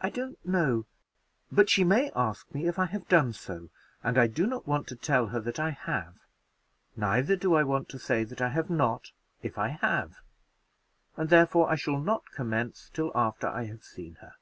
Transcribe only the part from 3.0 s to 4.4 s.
done so, and I